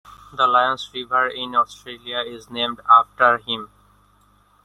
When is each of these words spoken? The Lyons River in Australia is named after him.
The 0.33 0.47
Lyons 0.47 0.89
River 0.95 1.27
in 1.27 1.53
Australia 1.53 2.21
is 2.21 2.49
named 2.49 2.81
after 2.89 3.37
him. 3.37 3.69